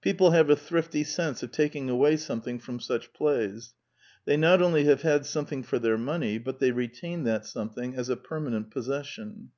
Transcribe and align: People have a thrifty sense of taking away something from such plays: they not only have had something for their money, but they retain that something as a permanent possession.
People 0.00 0.30
have 0.30 0.48
a 0.48 0.56
thrifty 0.56 1.04
sense 1.04 1.42
of 1.42 1.52
taking 1.52 1.90
away 1.90 2.16
something 2.16 2.58
from 2.58 2.80
such 2.80 3.12
plays: 3.12 3.74
they 4.24 4.34
not 4.34 4.62
only 4.62 4.84
have 4.84 5.02
had 5.02 5.26
something 5.26 5.62
for 5.62 5.78
their 5.78 5.98
money, 5.98 6.38
but 6.38 6.60
they 6.60 6.70
retain 6.70 7.24
that 7.24 7.44
something 7.44 7.94
as 7.94 8.08
a 8.08 8.16
permanent 8.16 8.70
possession. 8.70 9.50